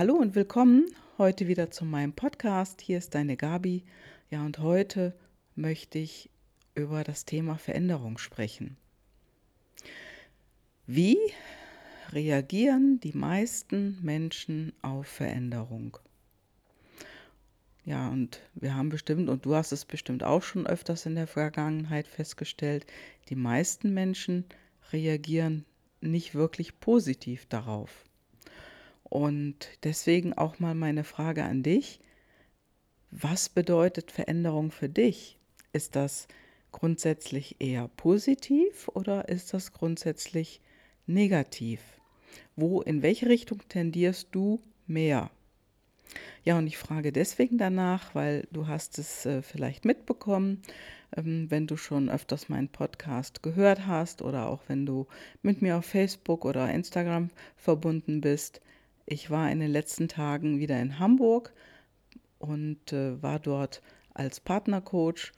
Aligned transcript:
Hallo 0.00 0.14
und 0.14 0.34
willkommen 0.34 0.86
heute 1.18 1.46
wieder 1.46 1.70
zu 1.70 1.84
meinem 1.84 2.14
Podcast. 2.14 2.80
Hier 2.80 2.96
ist 2.96 3.14
deine 3.14 3.36
Gabi. 3.36 3.84
Ja, 4.30 4.46
und 4.46 4.58
heute 4.58 5.14
möchte 5.56 5.98
ich 5.98 6.30
über 6.74 7.04
das 7.04 7.26
Thema 7.26 7.58
Veränderung 7.58 8.16
sprechen. 8.16 8.78
Wie 10.86 11.18
reagieren 12.12 12.98
die 13.00 13.12
meisten 13.12 13.98
Menschen 14.00 14.72
auf 14.80 15.06
Veränderung? 15.06 15.98
Ja, 17.84 18.08
und 18.08 18.40
wir 18.54 18.74
haben 18.74 18.88
bestimmt, 18.88 19.28
und 19.28 19.44
du 19.44 19.54
hast 19.54 19.70
es 19.70 19.84
bestimmt 19.84 20.24
auch 20.24 20.42
schon 20.42 20.66
öfters 20.66 21.04
in 21.04 21.14
der 21.14 21.26
Vergangenheit 21.26 22.08
festgestellt, 22.08 22.86
die 23.28 23.36
meisten 23.36 23.92
Menschen 23.92 24.46
reagieren 24.92 25.66
nicht 26.00 26.34
wirklich 26.34 26.80
positiv 26.80 27.44
darauf. 27.44 28.06
Und 29.10 29.68
deswegen 29.82 30.32
auch 30.32 30.58
mal 30.60 30.74
meine 30.74 31.04
Frage 31.04 31.44
an 31.44 31.62
dich. 31.62 32.00
Was 33.10 33.48
bedeutet 33.48 34.12
Veränderung 34.12 34.70
für 34.70 34.88
dich? 34.88 35.36
Ist 35.72 35.96
das 35.96 36.28
grundsätzlich 36.70 37.56
eher 37.58 37.88
positiv 37.88 38.88
oder 38.88 39.28
ist 39.28 39.52
das 39.52 39.72
grundsätzlich 39.72 40.60
negativ? 41.06 41.80
Wo, 42.54 42.80
in 42.82 43.02
welche 43.02 43.28
Richtung 43.28 43.60
tendierst 43.68 44.28
du 44.30 44.62
mehr? 44.86 45.30
Ja, 46.44 46.56
und 46.58 46.68
ich 46.68 46.78
frage 46.78 47.12
deswegen 47.12 47.58
danach, 47.58 48.14
weil 48.14 48.46
du 48.52 48.68
hast 48.68 48.98
es 48.98 49.26
äh, 49.26 49.42
vielleicht 49.42 49.84
mitbekommen, 49.84 50.62
ähm, 51.16 51.50
wenn 51.50 51.66
du 51.66 51.76
schon 51.76 52.08
öfters 52.08 52.48
meinen 52.48 52.68
Podcast 52.68 53.42
gehört 53.42 53.86
hast 53.86 54.22
oder 54.22 54.48
auch 54.48 54.62
wenn 54.68 54.86
du 54.86 55.06
mit 55.42 55.62
mir 55.62 55.76
auf 55.76 55.84
Facebook 55.84 56.44
oder 56.44 56.72
Instagram 56.72 57.30
verbunden 57.56 58.20
bist. 58.20 58.60
Ich 59.12 59.28
war 59.28 59.50
in 59.50 59.58
den 59.58 59.72
letzten 59.72 60.06
Tagen 60.06 60.60
wieder 60.60 60.80
in 60.80 61.00
Hamburg 61.00 61.52
und 62.38 62.92
äh, 62.92 63.20
war 63.20 63.40
dort 63.40 63.82
als 64.14 64.38
Partnercoach 64.38 65.32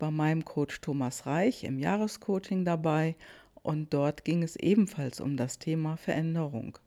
bei 0.00 0.10
meinem 0.10 0.44
Coach 0.44 0.80
Thomas 0.80 1.24
Reich 1.24 1.62
im 1.62 1.78
Jahrescoaching 1.78 2.64
dabei 2.64 3.14
und 3.62 3.94
dort 3.94 4.24
ging 4.24 4.42
es 4.42 4.56
ebenfalls 4.56 5.20
um 5.20 5.36
das 5.36 5.60
Thema 5.60 5.96
Veränderung. 5.96 6.78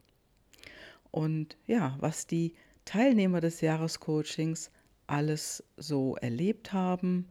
Und 1.10 1.56
ja, 1.68 1.96
was 2.02 2.28
die 2.28 2.54
Teilnehmer 2.84 3.40
des 3.40 3.62
Jahrescoachings 3.62 4.72
alles 5.08 5.64
so 5.78 6.18
erlebt 6.18 6.74
haben, 6.74 7.30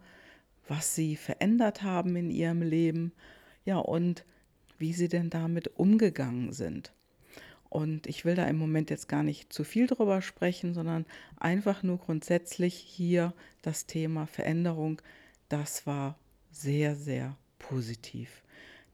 was 0.67 0.95
sie 0.95 1.17
verändert 1.17 1.83
haben 1.83 2.17
in 2.17 2.31
ihrem 2.31 2.63
Leben, 2.63 3.13
ja, 3.67 3.77
und 3.77 4.25
wie 4.79 4.95
sie 4.95 5.09
denn 5.09 5.29
damit 5.29 5.79
umgegangen 5.79 6.55
sind. 6.55 6.95
Und 7.75 8.07
ich 8.07 8.25
will 8.25 8.37
da 8.37 8.45
im 8.45 8.57
Moment 8.57 8.89
jetzt 8.89 9.09
gar 9.09 9.25
nicht 9.25 9.53
zu 9.53 9.65
viel 9.65 9.89
drüber 9.89 10.23
sprechen, 10.23 10.75
sondern 10.75 11.07
einfach 11.37 11.83
nur 11.83 11.99
grundsätzlich 11.99 12.73
hier 12.77 13.35
das 13.63 13.87
Thema 13.87 14.29
Veränderung. 14.29 15.03
Das 15.49 15.85
war 15.85 16.17
sehr, 16.53 16.95
sehr 16.95 17.37
positiv. 17.59 18.45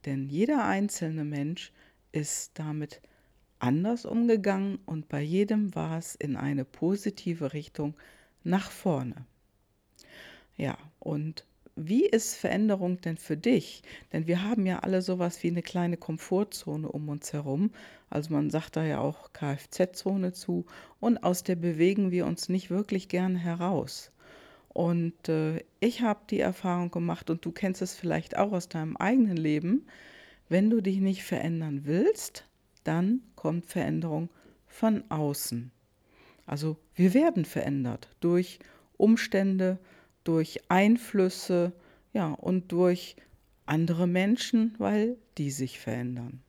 Denn 0.06 0.30
jeder 0.30 0.64
einzelne 0.64 1.26
Mensch 1.26 1.72
ist 2.12 2.58
damit 2.58 3.02
anders 3.58 4.06
umgegangen 4.06 4.78
und 4.86 5.10
bei 5.10 5.20
jedem 5.20 5.74
war 5.74 5.98
es 5.98 6.14
in 6.14 6.34
eine 6.36 6.64
positive 6.64 7.52
Richtung 7.52 7.92
nach 8.44 8.70
vorne. 8.70 9.26
Ja, 10.56 10.78
und 11.00 11.44
wie 11.76 12.04
ist 12.04 12.34
Veränderung 12.34 13.00
denn 13.00 13.16
für 13.16 13.36
dich? 13.36 13.82
Denn 14.12 14.26
wir 14.26 14.42
haben 14.44 14.66
ja 14.66 14.80
alle 14.80 15.02
sowas 15.02 15.42
wie 15.42 15.48
eine 15.48 15.62
kleine 15.62 15.96
Komfortzone 15.96 16.90
um 16.90 17.08
uns 17.08 17.32
herum. 17.32 17.70
Also 18.10 18.32
man 18.32 18.50
sagt 18.50 18.76
da 18.76 18.84
ja 18.84 18.98
auch 18.98 19.32
Kfz-Zone 19.32 20.32
zu 20.32 20.66
und 20.98 21.22
aus 21.24 21.42
der 21.42 21.56
bewegen 21.56 22.10
wir 22.10 22.26
uns 22.26 22.48
nicht 22.48 22.70
wirklich 22.70 23.08
gern 23.08 23.36
heraus. 23.36 24.12
Und 24.68 25.28
äh, 25.28 25.64
ich 25.80 26.02
habe 26.02 26.20
die 26.30 26.40
Erfahrung 26.40 26.90
gemacht 26.90 27.30
und 27.30 27.44
du 27.44 27.50
kennst 27.50 27.82
es 27.82 27.94
vielleicht 27.94 28.36
auch 28.36 28.52
aus 28.52 28.68
deinem 28.68 28.96
eigenen 28.96 29.36
Leben, 29.36 29.86
wenn 30.48 30.70
du 30.70 30.80
dich 30.80 30.98
nicht 30.98 31.24
verändern 31.24 31.82
willst, 31.84 32.44
dann 32.84 33.22
kommt 33.36 33.66
Veränderung 33.66 34.28
von 34.66 35.04
außen. 35.08 35.70
Also 36.46 36.76
wir 36.94 37.14
werden 37.14 37.44
verändert 37.44 38.08
durch 38.20 38.58
Umstände, 38.96 39.78
durch 40.24 40.60
Einflüsse, 40.68 41.72
ja, 42.12 42.32
und 42.32 42.72
durch 42.72 43.16
andere 43.66 44.06
Menschen, 44.06 44.74
weil 44.78 45.16
die 45.38 45.50
sich 45.50 45.78
verändern. 45.78 46.42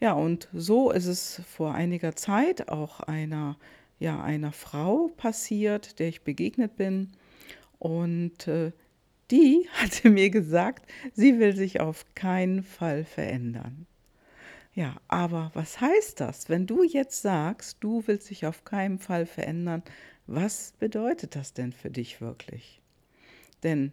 Ja, 0.00 0.12
und 0.12 0.48
so 0.52 0.90
ist 0.90 1.06
es 1.06 1.42
vor 1.46 1.74
einiger 1.74 2.16
Zeit 2.16 2.68
auch 2.68 3.00
einer, 3.00 3.56
ja, 3.98 4.22
einer 4.22 4.52
Frau 4.52 5.08
passiert, 5.16 5.98
der 5.98 6.08
ich 6.08 6.22
begegnet 6.22 6.76
bin. 6.76 7.12
Und 7.78 8.48
äh, 8.48 8.72
die 9.30 9.68
hatte 9.74 10.10
mir 10.10 10.30
gesagt, 10.30 10.90
sie 11.12 11.38
will 11.38 11.54
sich 11.54 11.80
auf 11.80 12.04
keinen 12.14 12.62
Fall 12.62 13.04
verändern. 13.04 13.86
Ja, 14.74 14.96
aber 15.06 15.52
was 15.54 15.80
heißt 15.80 16.18
das, 16.18 16.48
wenn 16.48 16.66
du 16.66 16.82
jetzt 16.82 17.22
sagst, 17.22 17.76
du 17.80 18.02
willst 18.06 18.30
dich 18.30 18.44
auf 18.44 18.64
keinen 18.64 18.98
Fall 18.98 19.24
verändern? 19.24 19.84
Was 20.26 20.72
bedeutet 20.78 21.36
das 21.36 21.52
denn 21.52 21.72
für 21.72 21.90
dich 21.90 22.22
wirklich? 22.22 22.80
Denn 23.62 23.92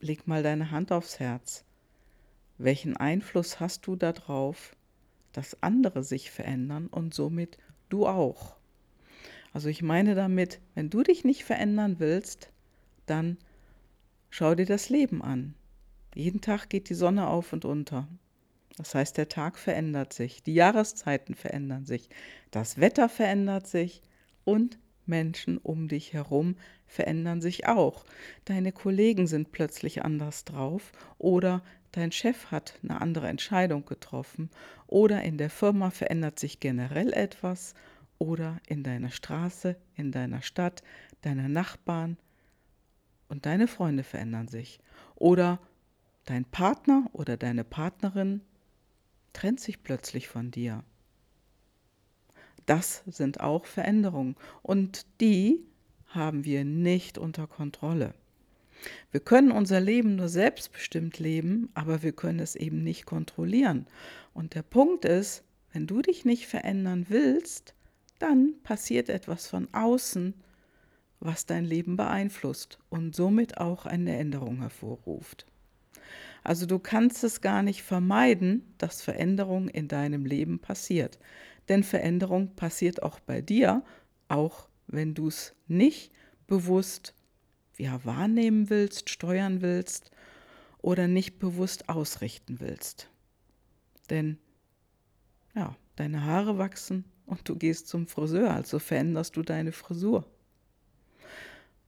leg 0.00 0.26
mal 0.26 0.42
deine 0.42 0.70
Hand 0.70 0.92
aufs 0.92 1.18
Herz. 1.20 1.64
Welchen 2.58 2.96
Einfluss 2.96 3.60
hast 3.60 3.86
du 3.86 3.96
darauf, 3.96 4.76
dass 5.32 5.62
andere 5.62 6.04
sich 6.04 6.30
verändern 6.30 6.88
und 6.88 7.14
somit 7.14 7.56
du 7.88 8.06
auch? 8.06 8.56
Also 9.54 9.68
ich 9.68 9.82
meine 9.82 10.14
damit, 10.14 10.60
wenn 10.74 10.90
du 10.90 11.02
dich 11.02 11.24
nicht 11.24 11.44
verändern 11.44 11.96
willst, 11.98 12.50
dann 13.06 13.38
schau 14.28 14.54
dir 14.54 14.66
das 14.66 14.90
Leben 14.90 15.22
an. 15.22 15.54
Jeden 16.14 16.42
Tag 16.42 16.68
geht 16.68 16.90
die 16.90 16.94
Sonne 16.94 17.26
auf 17.28 17.52
und 17.52 17.64
unter. 17.64 18.06
Das 18.76 18.94
heißt, 18.94 19.16
der 19.16 19.28
Tag 19.28 19.58
verändert 19.58 20.12
sich, 20.12 20.42
die 20.42 20.54
Jahreszeiten 20.54 21.34
verändern 21.34 21.86
sich, 21.86 22.08
das 22.50 22.78
Wetter 22.78 23.08
verändert 23.08 23.66
sich 23.66 24.02
und 24.44 24.78
Menschen 25.06 25.58
um 25.58 25.88
dich 25.88 26.12
herum 26.12 26.56
verändern 26.86 27.40
sich 27.40 27.66
auch. 27.66 28.04
Deine 28.44 28.72
Kollegen 28.72 29.26
sind 29.26 29.52
plötzlich 29.52 30.04
anders 30.04 30.44
drauf 30.44 30.92
oder 31.18 31.62
dein 31.92 32.12
Chef 32.12 32.50
hat 32.50 32.78
eine 32.82 33.00
andere 33.00 33.28
Entscheidung 33.28 33.84
getroffen 33.84 34.50
oder 34.86 35.22
in 35.22 35.38
der 35.38 35.50
Firma 35.50 35.90
verändert 35.90 36.38
sich 36.38 36.60
generell 36.60 37.12
etwas 37.12 37.74
oder 38.18 38.58
in 38.66 38.82
deiner 38.82 39.10
Straße, 39.10 39.76
in 39.96 40.12
deiner 40.12 40.42
Stadt, 40.42 40.82
deine 41.22 41.48
Nachbarn 41.48 42.16
und 43.28 43.46
deine 43.46 43.66
Freunde 43.66 44.02
verändern 44.02 44.48
sich 44.48 44.80
oder 45.16 45.58
dein 46.24 46.44
Partner 46.44 47.08
oder 47.12 47.36
deine 47.36 47.64
Partnerin 47.64 48.40
trennt 49.32 49.60
sich 49.60 49.82
plötzlich 49.82 50.28
von 50.28 50.50
dir. 50.50 50.84
Das 52.66 53.02
sind 53.06 53.40
auch 53.40 53.66
Veränderungen 53.66 54.36
und 54.62 55.06
die 55.20 55.60
haben 56.06 56.44
wir 56.44 56.64
nicht 56.64 57.18
unter 57.18 57.46
Kontrolle. 57.46 58.14
Wir 59.10 59.20
können 59.20 59.50
unser 59.50 59.80
Leben 59.80 60.16
nur 60.16 60.28
selbstbestimmt 60.28 61.18
leben, 61.18 61.70
aber 61.74 62.02
wir 62.02 62.12
können 62.12 62.40
es 62.40 62.54
eben 62.54 62.82
nicht 62.82 63.06
kontrollieren. 63.06 63.86
Und 64.32 64.54
der 64.54 64.62
Punkt 64.62 65.04
ist, 65.04 65.42
wenn 65.72 65.86
du 65.86 66.02
dich 66.02 66.24
nicht 66.24 66.46
verändern 66.46 67.06
willst, 67.08 67.74
dann 68.18 68.54
passiert 68.62 69.08
etwas 69.08 69.46
von 69.46 69.68
außen, 69.72 70.34
was 71.20 71.46
dein 71.46 71.64
Leben 71.64 71.96
beeinflusst 71.96 72.78
und 72.90 73.16
somit 73.16 73.58
auch 73.58 73.86
eine 73.86 74.16
Änderung 74.16 74.58
hervorruft. 74.58 75.46
Also 76.44 76.66
du 76.66 76.78
kannst 76.78 77.24
es 77.24 77.40
gar 77.40 77.62
nicht 77.62 77.82
vermeiden, 77.82 78.74
dass 78.76 79.02
Veränderung 79.02 79.68
in 79.68 79.88
deinem 79.88 80.26
Leben 80.26 80.58
passiert. 80.58 81.18
Denn 81.70 81.82
Veränderung 81.82 82.54
passiert 82.54 83.02
auch 83.02 83.18
bei 83.18 83.40
dir, 83.40 83.82
auch 84.28 84.68
wenn 84.86 85.14
du 85.14 85.28
es 85.28 85.54
nicht 85.66 86.12
bewusst 86.46 87.14
ja, 87.78 88.04
wahrnehmen 88.04 88.68
willst, 88.68 89.08
steuern 89.08 89.62
willst 89.62 90.10
oder 90.82 91.08
nicht 91.08 91.38
bewusst 91.38 91.88
ausrichten 91.88 92.60
willst. 92.60 93.08
Denn 94.10 94.38
ja, 95.54 95.74
deine 95.96 96.24
Haare 96.24 96.58
wachsen 96.58 97.04
und 97.24 97.48
du 97.48 97.56
gehst 97.56 97.88
zum 97.88 98.06
Friseur, 98.06 98.52
also 98.52 98.78
veränderst 98.78 99.36
du 99.36 99.42
deine 99.42 99.72
Frisur. 99.72 100.26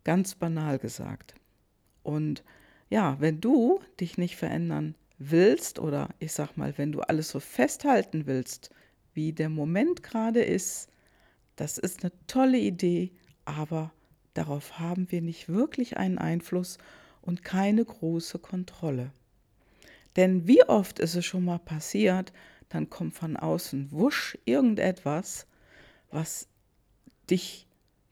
Ganz 0.03 0.35
banal 0.35 0.79
gesagt. 0.79 1.35
Und 2.03 2.43
ja, 2.89 3.17
wenn 3.21 3.41
du 3.41 3.81
dich 4.01 4.19
nicht 4.19 4.37
verändern 4.37 4.95
willst 5.19 5.79
oder 5.79 6.11
ich 6.19 6.33
sag 6.33 6.57
mal, 6.57 6.77
wenn 6.79 6.93
du 6.93 7.01
alles 7.01 7.31
so 7.31 7.41
festhalten 7.41 8.27
willst, 8.27 8.71
wie 9.15 9.33
der 9.33 9.49
Moment 9.49 10.03
gerade 10.03 10.43
ist, 10.43 10.89
das 11.57 11.79
ist 11.79 12.03
eine 12.03 12.13
tolle 12.27 12.59
Idee, 12.59 13.13
aber 13.45 13.93
darauf 14.35 14.79
haben 14.79 15.11
wir 15.11 15.23
nicht 15.23 15.49
wirklich 15.49 15.97
einen 15.97 16.19
Einfluss 16.19 16.79
und 17.23 17.43
keine 17.43 17.85
große 17.85 18.39
Kontrolle. 18.39 19.11
Denn 20.17 20.47
wie 20.47 20.63
oft 20.65 20.99
ist 20.99 21.15
es 21.15 21.25
schon 21.25 21.45
mal 21.45 21.59
passiert, 21.59 22.33
dann 22.69 22.91
kommt 22.91 23.15
von 23.15 23.37
außen 23.37 23.93
wusch 23.93 24.39
irgendetwas, 24.45 25.47
was 26.11 26.49
dich 27.31 27.67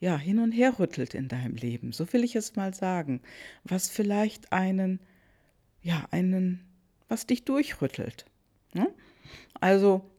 ja 0.05 0.19
hin 0.19 0.39
und 0.39 0.53
her 0.53 0.79
rüttelt 0.79 1.15
in 1.15 1.29
deinem 1.29 1.55
Leben, 1.55 1.93
so 1.93 2.13
will 2.13 2.25
ich 2.25 2.37
es 2.37 2.57
mal 2.57 2.75
sagen, 2.75 3.23
was 3.65 3.89
vielleicht 3.89 4.53
einen 4.53 5.01
ja 5.81 6.05
einen 6.11 6.61
was 7.09 7.27
dich 7.27 7.45
durchrüttelt. 7.47 8.27
Ne? 8.75 8.93
Also 9.61 10.11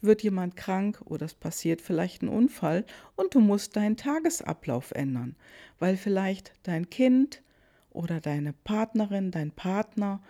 wird 0.00 0.22
jemand 0.22 0.56
krank 0.56 1.02
oder 1.04 1.26
es 1.26 1.34
passiert 1.34 1.82
vielleicht 1.82 2.22
ein 2.22 2.28
Unfall 2.28 2.86
und 3.14 3.34
du 3.34 3.40
musst 3.40 3.76
deinen 3.76 3.98
Tagesablauf 3.98 4.92
ändern, 4.92 5.36
weil 5.78 5.98
vielleicht 5.98 6.54
dein 6.62 6.88
Kind 6.88 7.42
oder 7.90 8.18
deine 8.18 8.54
Partnerin, 8.54 9.30
dein 9.30 9.50
Partner 9.50 10.22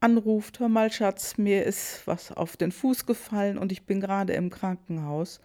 anruft, 0.00 0.58
hör 0.58 0.68
mal 0.68 0.90
Schatz, 0.90 1.38
mir 1.38 1.64
ist 1.64 2.06
was 2.06 2.32
auf 2.32 2.56
den 2.56 2.72
Fuß 2.72 3.06
gefallen 3.06 3.56
und 3.56 3.70
ich 3.70 3.84
bin 3.84 4.00
gerade 4.00 4.32
im 4.32 4.50
Krankenhaus 4.50 5.40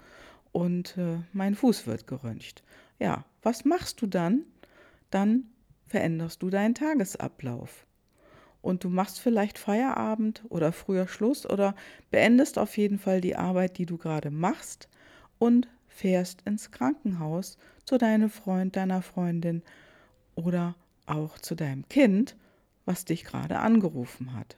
und 0.55 0.97
äh, 0.97 1.17
mein 1.33 1.53
Fuß 1.53 1.85
wird 1.85 2.07
geröntgt. 2.07 2.63
Ja, 2.97 3.25
was 3.43 3.65
machst 3.65 4.01
du 4.01 4.07
dann? 4.07 4.45
Dann 5.09 5.47
veränderst 5.85 6.41
du 6.41 6.49
deinen 6.49 6.73
Tagesablauf 6.73 7.85
und 8.61 8.85
du 8.85 8.89
machst 8.89 9.19
vielleicht 9.19 9.57
Feierabend 9.59 10.45
oder 10.47 10.71
früher 10.71 11.09
Schluss 11.09 11.45
oder 11.45 11.75
beendest 12.09 12.57
auf 12.57 12.77
jeden 12.77 12.99
Fall 12.99 13.19
die 13.19 13.35
Arbeit, 13.35 13.77
die 13.77 13.85
du 13.85 13.97
gerade 13.97 14.31
machst 14.31 14.87
und 15.39 15.67
fährst 15.89 16.41
ins 16.43 16.71
Krankenhaus 16.71 17.57
zu 17.83 17.97
deinem 17.97 18.29
Freund, 18.29 18.77
deiner 18.77 19.01
Freundin 19.01 19.61
oder 20.35 20.75
auch 21.05 21.37
zu 21.37 21.55
deinem 21.55 21.85
Kind, 21.89 22.37
was 22.85 23.03
dich 23.03 23.25
gerade 23.25 23.59
angerufen 23.59 24.33
hat. 24.33 24.55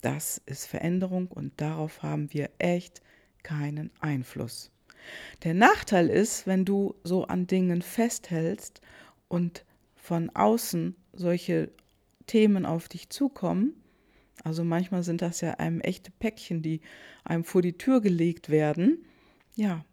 Das 0.00 0.40
ist 0.46 0.64
Veränderung 0.64 1.26
und 1.26 1.60
darauf 1.60 2.02
haben 2.02 2.32
wir 2.32 2.48
echt 2.58 3.02
keinen 3.42 3.90
Einfluss. 4.00 4.70
Der 5.42 5.54
Nachteil 5.54 6.08
ist, 6.08 6.46
wenn 6.46 6.64
du 6.64 6.94
so 7.04 7.24
an 7.24 7.46
Dingen 7.46 7.82
festhältst 7.82 8.80
und 9.28 9.64
von 9.96 10.30
außen 10.30 10.96
solche 11.12 11.70
Themen 12.26 12.66
auf 12.66 12.88
dich 12.88 13.10
zukommen. 13.10 13.74
Also 14.44 14.64
manchmal 14.64 15.02
sind 15.02 15.22
das 15.22 15.40
ja 15.40 15.54
einem 15.54 15.80
echte 15.80 16.10
Päckchen, 16.10 16.62
die 16.62 16.80
einem 17.24 17.44
vor 17.44 17.62
die 17.62 17.76
Tür 17.76 18.00
gelegt 18.00 18.48
werden. 18.48 19.04
Ja, 19.54 19.84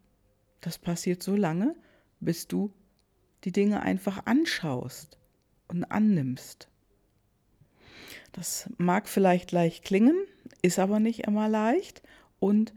das 0.62 0.78
passiert 0.78 1.22
so 1.22 1.36
lange, 1.36 1.76
bis 2.20 2.48
du 2.48 2.72
die 3.44 3.52
Dinge 3.52 3.82
einfach 3.82 4.26
anschaust 4.26 5.18
und 5.68 5.84
annimmst. 5.86 6.68
Das 8.32 8.70
mag 8.78 9.08
vielleicht 9.08 9.52
leicht 9.52 9.84
klingen, 9.84 10.16
ist 10.62 10.80
aber 10.80 11.00
nicht 11.00 11.22
immer 11.22 11.50
leicht. 11.50 12.02
Und 12.40 12.74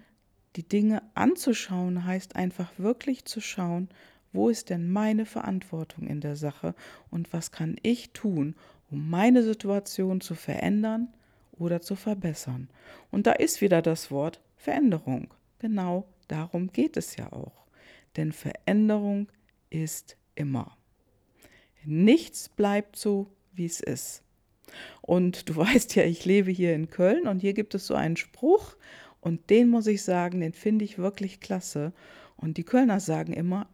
die 0.56 0.68
Dinge 0.68 1.02
anzuschauen 1.14 2.04
heißt 2.04 2.36
einfach 2.36 2.72
wirklich 2.78 3.24
zu 3.24 3.40
schauen, 3.40 3.88
wo 4.32 4.48
ist 4.48 4.70
denn 4.70 4.90
meine 4.90 5.26
Verantwortung 5.26 6.06
in 6.06 6.20
der 6.20 6.36
Sache 6.36 6.74
und 7.10 7.32
was 7.32 7.52
kann 7.52 7.76
ich 7.82 8.12
tun, 8.12 8.54
um 8.90 9.10
meine 9.10 9.42
Situation 9.42 10.20
zu 10.20 10.34
verändern 10.34 11.08
oder 11.52 11.80
zu 11.80 11.94
verbessern. 11.94 12.68
Und 13.10 13.26
da 13.26 13.32
ist 13.32 13.60
wieder 13.60 13.82
das 13.82 14.10
Wort 14.10 14.40
Veränderung. 14.56 15.32
Genau 15.58 16.06
darum 16.28 16.72
geht 16.72 16.96
es 16.96 17.16
ja 17.16 17.32
auch. 17.32 17.66
Denn 18.16 18.32
Veränderung 18.32 19.28
ist 19.68 20.16
immer. 20.34 20.76
Nichts 21.84 22.48
bleibt 22.48 22.96
so, 22.96 23.30
wie 23.52 23.66
es 23.66 23.80
ist. 23.80 24.22
Und 25.02 25.48
du 25.48 25.56
weißt 25.56 25.94
ja, 25.96 26.04
ich 26.04 26.24
lebe 26.24 26.50
hier 26.50 26.74
in 26.74 26.90
Köln 26.90 27.26
und 27.26 27.40
hier 27.40 27.52
gibt 27.52 27.74
es 27.74 27.86
so 27.86 27.94
einen 27.94 28.16
Spruch 28.16 28.76
und 29.20 29.50
den 29.50 29.68
muss 29.68 29.86
ich 29.86 30.02
sagen, 30.02 30.40
den 30.40 30.52
finde 30.52 30.84
ich 30.84 30.98
wirklich 30.98 31.40
klasse. 31.40 31.92
Und 32.36 32.56
die 32.56 32.64
Kölner 32.64 33.00
sagen 33.00 33.32
immer, 33.32 33.68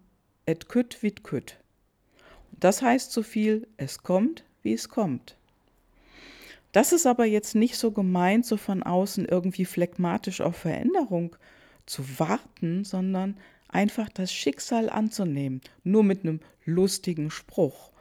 et 0.44 0.68
kütt 0.68 1.02
wit 1.02 1.22
kütt. 1.22 1.58
Das 2.58 2.82
heißt 2.82 3.12
so 3.12 3.22
viel, 3.22 3.68
es 3.76 4.02
kommt, 4.02 4.44
wie 4.62 4.72
es 4.72 4.88
kommt. 4.88 5.36
Das 6.72 6.92
ist 6.92 7.06
aber 7.06 7.24
jetzt 7.24 7.54
nicht 7.54 7.76
so 7.76 7.90
gemeint, 7.90 8.44
so 8.44 8.56
von 8.56 8.82
außen 8.82 9.24
irgendwie 9.24 9.64
phlegmatisch 9.64 10.40
auf 10.40 10.56
Veränderung 10.56 11.36
zu 11.86 12.18
warten, 12.18 12.84
sondern 12.84 13.36
einfach 13.68 14.08
das 14.08 14.32
Schicksal 14.32 14.90
anzunehmen, 14.90 15.60
nur 15.84 16.02
mit 16.02 16.22
einem 16.22 16.40
lustigen 16.64 17.30
Spruch. 17.30 17.92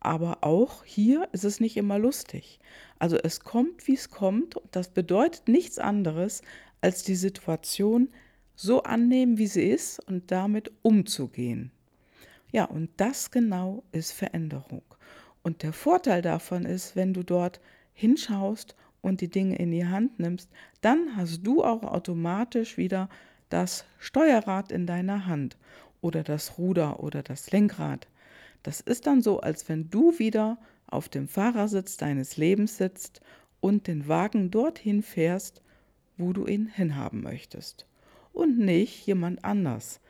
Aber 0.00 0.38
auch 0.42 0.84
hier 0.84 1.28
ist 1.32 1.44
es 1.44 1.60
nicht 1.60 1.76
immer 1.76 1.98
lustig. 1.98 2.58
Also 2.98 3.16
es 3.16 3.40
kommt, 3.40 3.86
wie 3.86 3.94
es 3.94 4.10
kommt. 4.10 4.56
Das 4.70 4.88
bedeutet 4.88 5.48
nichts 5.48 5.78
anderes, 5.78 6.42
als 6.84 7.02
die 7.02 7.14
Situation 7.14 8.10
so 8.56 8.82
annehmen, 8.82 9.38
wie 9.38 9.46
sie 9.46 9.70
ist 9.70 10.06
und 10.06 10.30
damit 10.30 10.70
umzugehen. 10.82 11.72
Ja, 12.52 12.66
und 12.66 12.90
das 12.98 13.30
genau 13.30 13.82
ist 13.90 14.12
Veränderung. 14.12 14.82
Und 15.42 15.62
der 15.62 15.72
Vorteil 15.72 16.20
davon 16.20 16.66
ist, 16.66 16.94
wenn 16.94 17.14
du 17.14 17.22
dort 17.22 17.62
hinschaust 17.94 18.76
und 19.00 19.22
die 19.22 19.30
Dinge 19.30 19.56
in 19.56 19.70
die 19.70 19.86
Hand 19.86 20.18
nimmst, 20.18 20.50
dann 20.82 21.16
hast 21.16 21.40
du 21.46 21.64
auch 21.64 21.84
automatisch 21.84 22.76
wieder 22.76 23.08
das 23.48 23.86
Steuerrad 23.98 24.70
in 24.70 24.86
deiner 24.86 25.24
Hand 25.24 25.56
oder 26.02 26.22
das 26.22 26.58
Ruder 26.58 27.02
oder 27.02 27.22
das 27.22 27.50
Lenkrad. 27.50 28.08
Das 28.62 28.82
ist 28.82 29.06
dann 29.06 29.22
so, 29.22 29.40
als 29.40 29.70
wenn 29.70 29.88
du 29.88 30.18
wieder 30.18 30.58
auf 30.86 31.08
dem 31.08 31.28
Fahrersitz 31.28 31.96
deines 31.96 32.36
Lebens 32.36 32.76
sitzt 32.76 33.22
und 33.60 33.86
den 33.86 34.06
Wagen 34.06 34.50
dorthin 34.50 35.02
fährst, 35.02 35.62
wo 36.16 36.32
du 36.32 36.46
ihn 36.46 36.66
hinhaben 36.66 37.22
möchtest. 37.22 37.86
Und 38.32 38.58
nicht 38.58 39.06
jemand 39.06 39.44
anders, 39.44 40.00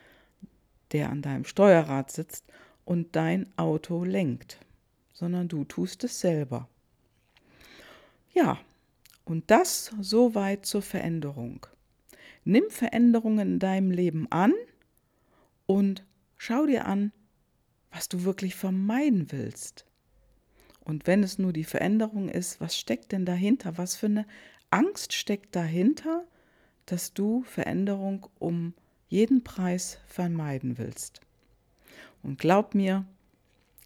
der 0.93 1.11
an 1.11 1.23
deinem 1.23 1.45
Steuerrad 1.45 2.11
sitzt 2.11 2.45
und 2.85 3.17
dein 3.17 3.47
Auto 3.57 4.05
lenkt 4.05 4.59
sondern 5.15 5.49
du 5.49 5.65
tust 5.65 6.05
es 6.05 6.21
selber. 6.21 6.69
Ja, 8.35 8.61
und 9.25 9.51
das 9.51 9.95
soweit 10.01 10.67
zur 10.67 10.83
Veränderung. 10.83 11.67
Nimm 12.45 12.65
Veränderungen 12.69 13.55
in 13.55 13.59
deinem 13.59 13.91
Leben 13.91 14.31
an 14.31 14.53
und 15.65 16.05
schau 16.37 16.67
dir 16.67 16.85
an, 16.85 17.13
was 17.91 18.09
du 18.09 18.25
wirklich 18.25 18.55
vermeiden 18.55 19.33
willst. 19.33 19.87
Und 20.81 21.07
wenn 21.07 21.23
es 21.23 21.39
nur 21.39 21.55
die 21.55 21.65
Veränderung 21.65 22.29
ist, 22.29 22.61
was 22.61 22.77
steckt 22.77 23.13
denn 23.13 23.25
dahinter? 23.25 23.79
Was 23.79 23.97
für 23.97 24.07
eine 24.07 24.27
Angst 24.75 25.13
steckt 25.13 25.55
dahinter, 25.55 26.25
dass 26.87 27.15
du 27.15 27.45
Veränderung 27.45 28.27
um 28.41 28.75
jeden 29.07 29.45
Preis 29.45 30.01
vermeiden 30.09 30.79
willst? 30.79 31.21
Und 32.25 32.41
glaub 32.41 32.75
mir, 32.75 33.05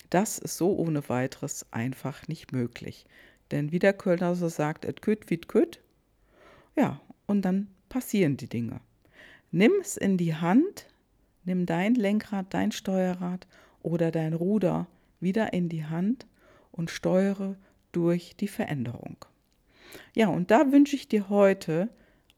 das 0.08 0.38
ist 0.38 0.56
so 0.56 0.74
ohne 0.74 1.06
weiteres 1.10 1.66
einfach 1.72 2.26
nicht 2.26 2.52
möglich. 2.52 3.04
Denn 3.50 3.70
wie 3.70 3.80
der 3.80 3.92
Kölner 3.92 4.34
so 4.34 4.48
sagt, 4.48 4.86
et 4.86 5.02
küt 5.02 5.28
wie 5.28 5.36
küt. 5.36 5.78
Ja, 6.74 7.02
und 7.26 7.42
dann 7.42 7.68
passieren 7.90 8.38
die 8.38 8.48
Dinge. 8.48 8.80
Nimm 9.50 9.72
es 9.82 9.98
in 9.98 10.16
die 10.16 10.36
Hand, 10.36 10.86
nimm 11.44 11.66
dein 11.66 11.96
Lenkrad, 11.96 12.54
dein 12.54 12.72
Steuerrad 12.72 13.46
oder 13.82 14.10
dein 14.10 14.32
Ruder 14.32 14.86
wieder 15.20 15.52
in 15.52 15.68
die 15.68 15.84
Hand 15.84 16.26
und 16.72 16.90
steuere 16.90 17.56
durch 17.92 18.36
die 18.36 18.48
Veränderung. 18.48 19.18
Ja, 20.14 20.28
und 20.28 20.50
da 20.50 20.72
wünsche 20.72 20.96
ich 20.96 21.08
dir 21.08 21.28
heute 21.28 21.88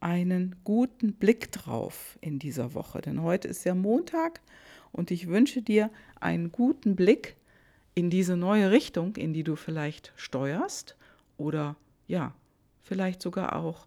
einen 0.00 0.56
guten 0.64 1.14
Blick 1.14 1.52
drauf 1.52 2.18
in 2.20 2.38
dieser 2.38 2.74
Woche, 2.74 3.00
denn 3.00 3.22
heute 3.22 3.48
ist 3.48 3.64
ja 3.64 3.74
Montag 3.74 4.40
und 4.92 5.10
ich 5.10 5.28
wünsche 5.28 5.62
dir 5.62 5.90
einen 6.18 6.52
guten 6.52 6.96
Blick 6.96 7.36
in 7.94 8.10
diese 8.10 8.36
neue 8.36 8.70
Richtung, 8.70 9.16
in 9.16 9.32
die 9.32 9.44
du 9.44 9.56
vielleicht 9.56 10.12
steuerst 10.16 10.96
oder 11.36 11.76
ja, 12.06 12.34
vielleicht 12.80 13.20
sogar 13.22 13.56
auch 13.56 13.86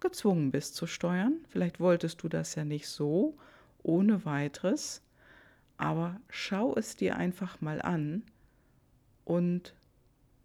gezwungen 0.00 0.50
bist 0.50 0.74
zu 0.74 0.86
steuern. 0.86 1.38
Vielleicht 1.48 1.80
wolltest 1.80 2.22
du 2.22 2.28
das 2.28 2.54
ja 2.54 2.64
nicht 2.64 2.88
so, 2.88 3.36
ohne 3.82 4.24
weiteres, 4.24 5.02
aber 5.76 6.20
schau 6.28 6.74
es 6.74 6.96
dir 6.96 7.16
einfach 7.16 7.60
mal 7.60 7.80
an 7.80 8.22
und 9.24 9.74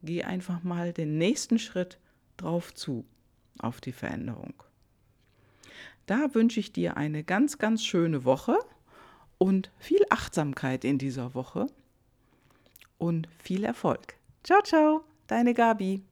geh 0.03 0.23
einfach 0.23 0.63
mal 0.63 0.93
den 0.93 1.17
nächsten 1.17 1.57
Schritt 1.57 1.97
drauf 2.37 2.73
zu, 2.73 3.05
auf 3.59 3.81
die 3.81 3.91
Veränderung. 3.91 4.53
Da 6.05 6.33
wünsche 6.33 6.59
ich 6.59 6.73
dir 6.73 6.97
eine 6.97 7.23
ganz, 7.23 7.57
ganz 7.57 7.83
schöne 7.83 8.25
Woche 8.25 8.57
und 9.37 9.71
viel 9.79 10.01
Achtsamkeit 10.09 10.83
in 10.83 10.97
dieser 10.97 11.33
Woche 11.33 11.67
und 12.97 13.27
viel 13.39 13.63
Erfolg. 13.63 14.15
Ciao, 14.43 14.61
ciao, 14.61 15.03
deine 15.27 15.53
Gabi. 15.53 16.03